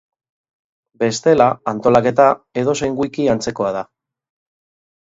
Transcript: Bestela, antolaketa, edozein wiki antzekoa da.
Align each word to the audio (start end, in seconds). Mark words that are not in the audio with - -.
Bestela, 1.03 1.47
antolaketa, 1.73 2.27
edozein 2.63 2.99
wiki 3.05 3.31
antzekoa 3.37 3.75
da. 3.79 3.89